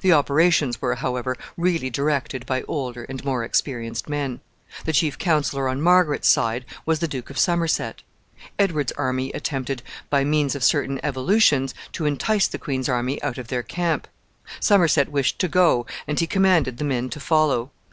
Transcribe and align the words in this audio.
The 0.00 0.12
operations 0.12 0.80
were, 0.80 0.94
however, 0.94 1.34
really 1.56 1.90
directed 1.90 2.46
by 2.46 2.62
older 2.68 3.02
and 3.02 3.24
more 3.24 3.42
experienced 3.42 4.08
men. 4.08 4.38
The 4.84 4.92
chief 4.92 5.18
counselor 5.18 5.68
on 5.68 5.82
Margaret's 5.82 6.28
side 6.28 6.64
was 6.84 7.00
the 7.00 7.08
Duke 7.08 7.30
of 7.30 7.36
Somerset. 7.36 8.02
Edward's 8.60 8.92
army 8.92 9.32
attempted, 9.32 9.82
by 10.08 10.22
means 10.22 10.54
of 10.54 10.62
certain 10.62 11.00
evolutions, 11.04 11.74
to 11.94 12.06
entice 12.06 12.46
the 12.46 12.58
queen's 12.60 12.88
army 12.88 13.20
out 13.24 13.38
of 13.38 13.48
their 13.48 13.64
camp. 13.64 14.06
Somerset 14.60 15.08
wished 15.08 15.40
to 15.40 15.48
go, 15.48 15.84
and 16.06 16.20
he 16.20 16.28
commanded 16.28 16.76
the 16.78 16.84
men 16.84 17.10
to 17.10 17.18
follow. 17.18 17.72